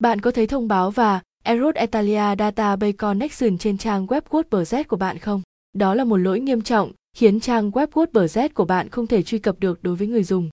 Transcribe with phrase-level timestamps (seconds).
[0.00, 4.96] Bạn có thấy thông báo và Error Italia Database Connection trên trang web WordPress của
[4.96, 5.42] bạn không?
[5.72, 9.38] Đó là một lỗi nghiêm trọng khiến trang web WordPress của bạn không thể truy
[9.38, 10.50] cập được đối với người dùng.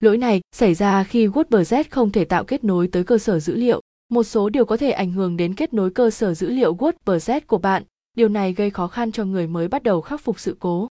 [0.00, 3.56] Lỗi này xảy ra khi WordPress không thể tạo kết nối tới cơ sở dữ
[3.56, 3.80] liệu.
[4.10, 7.40] Một số điều có thể ảnh hưởng đến kết nối cơ sở dữ liệu WordPress
[7.46, 7.82] của bạn.
[8.16, 10.88] Điều này gây khó khăn cho người mới bắt đầu khắc phục sự cố.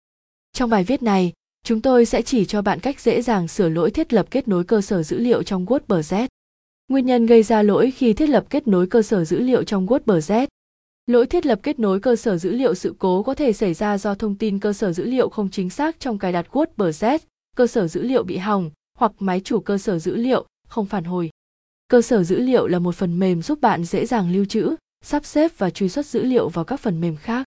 [0.53, 1.33] Trong bài viết này,
[1.65, 4.65] chúng tôi sẽ chỉ cho bạn cách dễ dàng sửa lỗi thiết lập kết nối
[4.65, 6.27] cơ sở dữ liệu trong WordPress.
[6.89, 9.87] Nguyên nhân gây ra lỗi khi thiết lập kết nối cơ sở dữ liệu trong
[9.87, 10.47] WordPress.
[11.07, 13.99] Lỗi thiết lập kết nối cơ sở dữ liệu sự cố có thể xảy ra
[13.99, 17.19] do thông tin cơ sở dữ liệu không chính xác trong cài đặt WordPress,
[17.57, 21.05] cơ sở dữ liệu bị hỏng hoặc máy chủ cơ sở dữ liệu không phản
[21.05, 21.31] hồi.
[21.89, 24.75] Cơ sở dữ liệu là một phần mềm giúp bạn dễ dàng lưu trữ,
[25.05, 27.47] sắp xếp và truy xuất dữ liệu vào các phần mềm khác.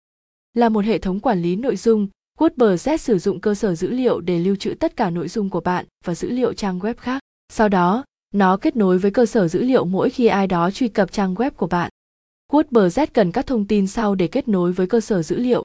[0.55, 2.09] Là một hệ thống quản lý nội dung,
[2.39, 5.61] WordPress sử dụng cơ sở dữ liệu để lưu trữ tất cả nội dung của
[5.61, 7.23] bạn và dữ liệu trang web khác.
[7.53, 8.05] Sau đó,
[8.39, 11.35] nó kết nối với cơ sở dữ liệu mỗi khi ai đó truy cập trang
[11.35, 11.91] web của bạn.
[12.53, 15.65] WordPress cần các thông tin sau để kết nối với cơ sở dữ liệu.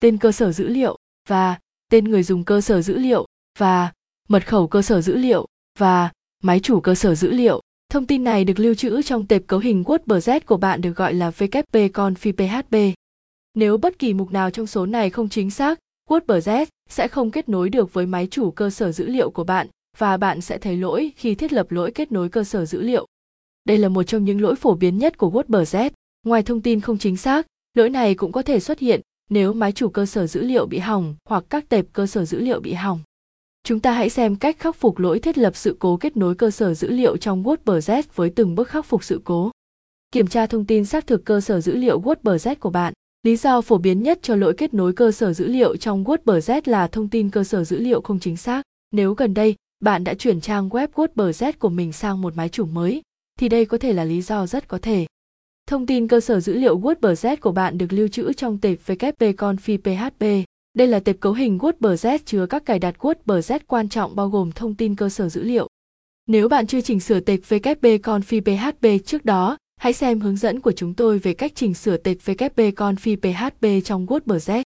[0.00, 1.58] Tên cơ sở dữ liệu và
[1.90, 3.26] tên người dùng cơ sở dữ liệu
[3.58, 3.92] và
[4.28, 5.46] mật khẩu cơ sở dữ liệu
[5.78, 6.10] và
[6.42, 7.60] máy chủ cơ sở dữ liệu.
[7.88, 11.14] Thông tin này được lưu trữ trong tệp cấu hình WordPress của bạn được gọi
[11.14, 12.96] là WP config php.
[13.54, 17.48] Nếu bất kỳ mục nào trong số này không chính xác, WordPress sẽ không kết
[17.48, 19.66] nối được với máy chủ cơ sở dữ liệu của bạn
[19.98, 23.06] và bạn sẽ thấy lỗi khi thiết lập lỗi kết nối cơ sở dữ liệu.
[23.64, 25.90] Đây là một trong những lỗi phổ biến nhất của WordPress.
[26.26, 29.00] Ngoài thông tin không chính xác, lỗi này cũng có thể xuất hiện
[29.30, 32.40] nếu máy chủ cơ sở dữ liệu bị hỏng hoặc các tệp cơ sở dữ
[32.40, 33.00] liệu bị hỏng.
[33.64, 36.50] Chúng ta hãy xem cách khắc phục lỗi thiết lập sự cố kết nối cơ
[36.50, 39.50] sở dữ liệu trong WordPress với từng bước khắc phục sự cố.
[40.12, 42.92] Kiểm tra thông tin xác thực cơ sở dữ liệu WordPress của bạn.
[43.22, 46.60] Lý do phổ biến nhất cho lỗi kết nối cơ sở dữ liệu trong WordPress
[46.64, 48.62] là thông tin cơ sở dữ liệu không chính xác.
[48.92, 52.66] Nếu gần đây bạn đã chuyển trang web WordPress của mình sang một máy chủ
[52.66, 53.02] mới,
[53.38, 55.06] thì đây có thể là lý do rất có thể.
[55.66, 59.34] Thông tin cơ sở dữ liệu WordPress của bạn được lưu trữ trong tệp WP
[59.34, 60.46] config php.
[60.74, 64.52] Đây là tệp cấu hình WordPress chứa các cài đặt WordPress quan trọng bao gồm
[64.52, 65.68] thông tin cơ sở dữ liệu.
[66.26, 70.60] Nếu bạn chưa chỉnh sửa tệp WP config php trước đó, hãy xem hướng dẫn
[70.60, 74.62] của chúng tôi về cách chỉnh sửa tệp WP config php trong WordPress.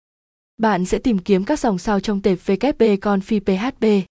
[0.57, 4.08] Bạn sẽ tìm kiếm các dòng sau trong tệp WP config php.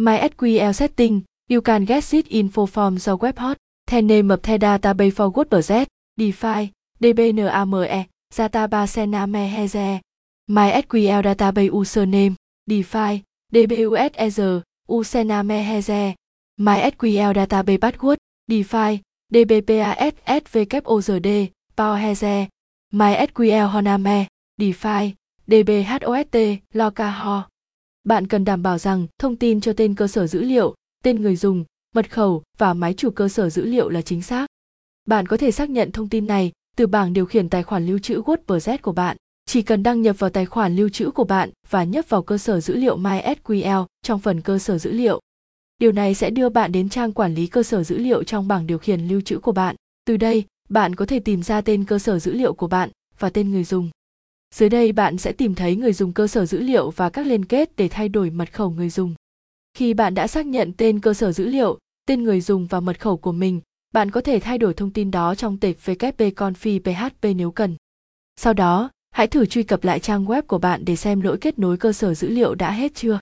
[0.00, 3.58] MySQL setting, you can get this info from the web hot.
[3.86, 6.72] The name of the database for WordPress, DeFi,
[7.02, 10.00] DBNAME, database name heze.
[10.48, 16.14] MySQL database username, DeFi, DBUSER, username heze.
[16.58, 18.18] MySQL database password,
[18.48, 19.02] DeFi,
[19.34, 21.28] DBPASSVKOZD,
[21.76, 22.48] PowerHeze.
[22.94, 24.28] MySQL honame,
[24.58, 25.14] DeFi,
[25.46, 27.49] DBHOST, localhost
[28.04, 30.74] bạn cần đảm bảo rằng thông tin cho tên cơ sở dữ liệu
[31.04, 34.46] tên người dùng mật khẩu và máy chủ cơ sở dữ liệu là chính xác
[35.06, 37.98] bạn có thể xác nhận thông tin này từ bảng điều khiển tài khoản lưu
[37.98, 39.16] trữ WordPress của bạn.
[39.46, 42.38] Chỉ cần đăng nhập vào tài khoản lưu trữ của bạn và nhấp vào cơ
[42.38, 45.20] sở dữ liệu MySQL trong phần cơ sở dữ liệu.
[45.78, 48.66] Điều này sẽ đưa bạn đến trang quản lý cơ sở dữ liệu trong bảng
[48.66, 49.76] điều khiển lưu trữ của bạn.
[50.04, 53.30] Từ đây, bạn có thể tìm ra tên cơ sở dữ liệu của bạn và
[53.30, 53.90] tên người dùng.
[54.54, 57.44] Dưới đây bạn sẽ tìm thấy người dùng cơ sở dữ liệu và các liên
[57.44, 59.14] kết để thay đổi mật khẩu người dùng.
[59.74, 63.00] Khi bạn đã xác nhận tên cơ sở dữ liệu, tên người dùng và mật
[63.00, 63.60] khẩu của mình,
[63.94, 67.76] bạn có thể thay đổi thông tin đó trong tệp WP config php nếu cần.
[68.36, 71.58] Sau đó, hãy thử truy cập lại trang web của bạn để xem lỗi kết
[71.58, 73.18] nối cơ sở dữ liệu đã hết chưa.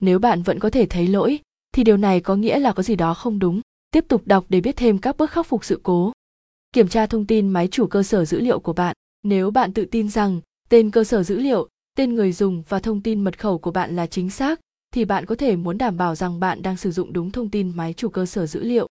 [0.00, 1.38] Nếu bạn vẫn có thể thấy lỗi,
[1.72, 3.60] thì điều này có nghĩa là có gì đó không đúng.
[3.90, 6.12] Tiếp tục đọc để biết thêm các bước khắc phục sự cố.
[6.72, 8.96] Kiểm tra thông tin máy chủ cơ sở dữ liệu của bạn.
[9.22, 13.00] Nếu bạn tự tin rằng tên cơ sở dữ liệu, tên người dùng và thông
[13.00, 14.60] tin mật khẩu của bạn là chính xác,
[14.94, 17.76] thì bạn có thể muốn đảm bảo rằng bạn đang sử dụng đúng thông tin
[17.76, 18.86] máy chủ cơ sở dữ liệu.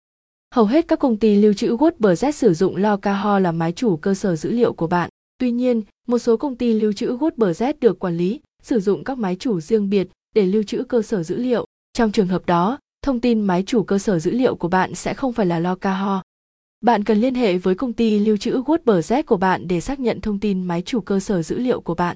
[0.55, 4.13] Hầu hết các công ty lưu trữ wordpress sử dụng localhost là máy chủ cơ
[4.13, 5.09] sở dữ liệu của bạn.
[5.37, 9.17] Tuy nhiên, một số công ty lưu trữ wordpress được quản lý, sử dụng các
[9.17, 11.65] máy chủ riêng biệt để lưu trữ cơ sở dữ liệu.
[11.93, 15.13] Trong trường hợp đó, thông tin máy chủ cơ sở dữ liệu của bạn sẽ
[15.13, 16.24] không phải là localhost
[16.85, 20.21] bạn cần liên hệ với công ty lưu trữ WordPress của bạn để xác nhận
[20.21, 22.15] thông tin máy chủ cơ sở dữ liệu của bạn.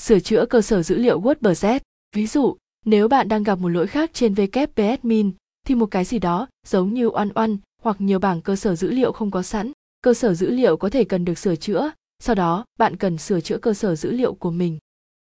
[0.00, 1.80] Sửa chữa cơ sở dữ liệu WordPress.
[2.16, 5.32] Ví dụ, nếu bạn đang gặp một lỗi khác trên WP admin
[5.66, 8.90] thì một cái gì đó giống như oan oan hoặc nhiều bảng cơ sở dữ
[8.90, 9.72] liệu không có sẵn,
[10.02, 11.90] cơ sở dữ liệu có thể cần được sửa chữa,
[12.22, 14.78] sau đó bạn cần sửa chữa cơ sở dữ liệu của mình.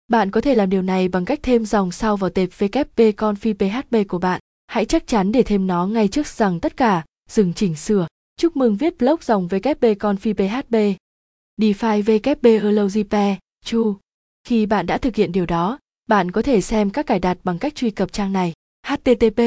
[0.09, 3.83] Bạn có thể làm điều này bằng cách thêm dòng sau vào tệp WP config
[3.83, 4.41] php của bạn.
[4.67, 8.07] Hãy chắc chắn để thêm nó ngay trước rằng tất cả dừng chỉnh sửa.
[8.39, 10.75] Chúc mừng viết blog dòng WP Confi PHP.
[11.61, 12.89] DeFi WP Hello
[13.65, 13.97] Chu.
[14.45, 17.59] Khi bạn đã thực hiện điều đó, bạn có thể xem các cài đặt bằng
[17.59, 18.53] cách truy cập trang này.
[18.87, 19.43] http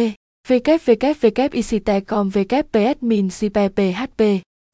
[0.47, 4.23] www.icite.com wps php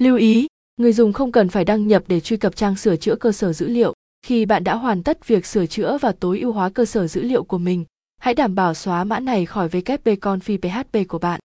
[0.01, 0.47] Lưu ý,
[0.77, 3.53] người dùng không cần phải đăng nhập để truy cập trang sửa chữa cơ sở
[3.53, 3.93] dữ liệu.
[4.25, 7.21] Khi bạn đã hoàn tất việc sửa chữa và tối ưu hóa cơ sở dữ
[7.21, 7.85] liệu của mình,
[8.17, 11.39] hãy đảm bảo xóa mã này khỏi WP Config PHP của bạn.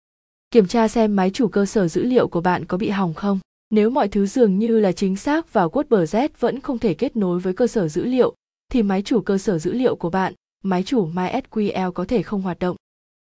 [0.51, 3.39] Kiểm tra xem máy chủ cơ sở dữ liệu của bạn có bị hỏng không.
[3.69, 7.39] Nếu mọi thứ dường như là chính xác và WordPress vẫn không thể kết nối
[7.39, 8.35] với cơ sở dữ liệu,
[8.71, 12.41] thì máy chủ cơ sở dữ liệu của bạn, máy chủ MySQL có thể không
[12.41, 12.75] hoạt động.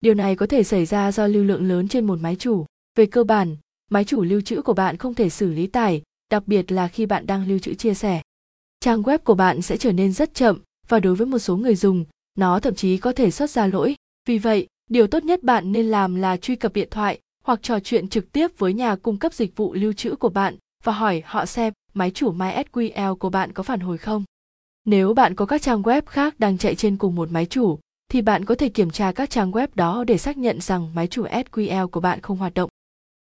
[0.00, 2.66] Điều này có thể xảy ra do lưu lượng lớn trên một máy chủ.
[2.96, 3.56] Về cơ bản,
[3.90, 7.06] máy chủ lưu trữ của bạn không thể xử lý tải, đặc biệt là khi
[7.06, 8.22] bạn đang lưu trữ chia sẻ.
[8.81, 10.58] Trang web của bạn sẽ trở nên rất chậm
[10.88, 12.05] và đối với một số người dùng,
[12.38, 13.96] nó thậm chí có thể xuất ra lỗi.
[14.28, 17.81] Vì vậy, điều tốt nhất bạn nên làm là truy cập điện thoại hoặc trò
[17.81, 21.22] chuyện trực tiếp với nhà cung cấp dịch vụ lưu trữ của bạn và hỏi
[21.26, 24.25] họ xem máy chủ MySQL của bạn có phản hồi không.
[24.84, 27.78] Nếu bạn có các trang web khác đang chạy trên cùng một máy chủ,
[28.10, 31.06] thì bạn có thể kiểm tra các trang web đó để xác nhận rằng máy
[31.06, 32.70] chủ SQL của bạn không hoạt động.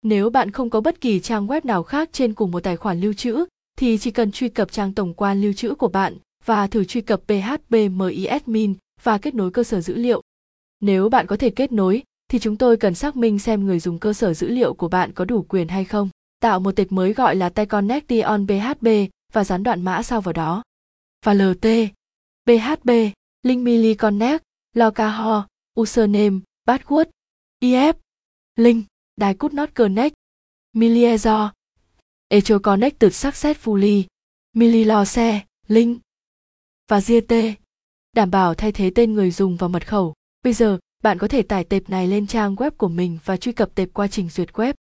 [0.02, 3.00] Nếu bạn không có bất kỳ trang web nào khác trên cùng một tài khoản
[3.00, 3.44] lưu trữ,
[3.78, 7.00] thì chỉ cần truy cập trang tổng quan lưu trữ của bạn và thử truy
[7.00, 10.22] cập phpmyadmin và kết nối cơ sở dữ liệu.
[10.80, 13.98] Nếu bạn có thể kết nối, thì chúng tôi cần xác minh xem người dùng
[13.98, 16.08] cơ sở dữ liệu của bạn có đủ quyền hay không.
[16.40, 18.46] Tạo một tệp mới gọi là Tconnect on
[19.32, 20.62] và dán đoạn mã sau vào đó.
[21.24, 21.66] Và LT,
[22.46, 22.90] BHB,
[23.42, 24.42] link Mili Connect,
[24.74, 25.46] localhost,
[25.80, 27.04] username, password,
[27.60, 27.94] if,
[28.56, 28.86] link,
[29.16, 30.14] Đài Cút not connect,
[30.72, 31.48] Miliezor,
[32.28, 34.04] Echo connected successfully,
[34.52, 36.00] Mililose, link,
[36.88, 37.34] và GT,
[38.12, 40.14] đảm bảo thay thế tên người dùng và mật khẩu.
[40.42, 43.52] Bây giờ, bạn có thể tải tệp này lên trang web của mình và truy
[43.52, 44.74] cập tệp qua trình duyệt web.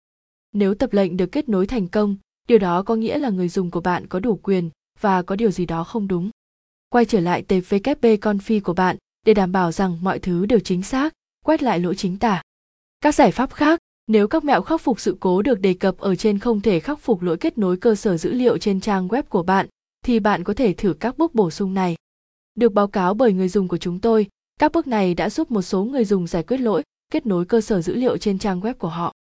[0.53, 2.17] Nếu tập lệnh được kết nối thành công,
[2.49, 4.71] điều đó có nghĩa là người dùng của bạn có đủ quyền
[5.01, 6.31] và có điều gì đó không đúng.
[6.89, 10.59] Quay trở lại tệp WP Confi của bạn để đảm bảo rằng mọi thứ đều
[10.59, 11.13] chính xác,
[11.45, 12.43] quét lại lỗi chính tả.
[13.01, 16.17] Các giải pháp khác, nếu các mẹo khắc phục sự cố được đề cập ở
[16.17, 19.23] trên không thể khắc phục lỗi kết nối cơ sở dữ liệu trên trang web
[19.23, 19.67] của bạn,
[20.05, 21.97] thì bạn có thể thử các bước bổ sung này.
[22.55, 24.27] Được báo cáo bởi người dùng của chúng tôi,
[24.61, 26.83] các bước này đã giúp một số người dùng giải quyết lỗi,
[27.13, 29.13] kết nối cơ sở dữ liệu trên trang web của họ.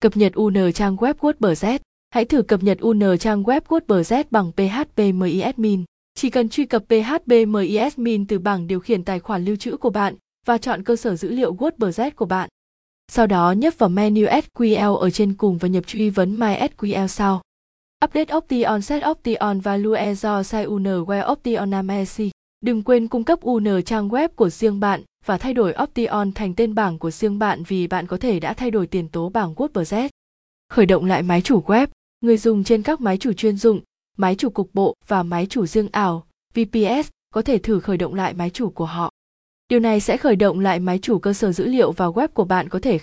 [0.00, 1.78] Cập nhật UN trang web WordPress.
[2.10, 5.84] Hãy thử cập nhật UN trang web WordPress bằng phpmyadmin.
[6.14, 10.14] Chỉ cần truy cập phpmyadmin từ bảng điều khiển tài khoản lưu trữ của bạn
[10.46, 12.48] và chọn cơ sở dữ liệu WordPress của bạn.
[13.08, 17.42] Sau đó nhấp vào menu SQL ở trên cùng và nhập truy vấn MySQL sau.
[18.04, 22.30] Update Option Set Option Value do Sai UN Option Amesi.
[22.60, 26.54] Đừng quên cung cấp UN trang web của riêng bạn và thay đổi Option thành
[26.54, 29.54] tên bảng của riêng bạn vì bạn có thể đã thay đổi tiền tố bảng
[29.54, 30.08] WordPress.
[30.68, 31.86] Khởi động lại máy chủ web.
[32.20, 33.80] Người dùng trên các máy chủ chuyên dụng,
[34.16, 38.14] máy chủ cục bộ và máy chủ riêng ảo, VPS có thể thử khởi động
[38.14, 39.10] lại máy chủ của họ.
[39.68, 42.44] Điều này sẽ khởi động lại máy chủ cơ sở dữ liệu và web của
[42.44, 42.94] bạn có thể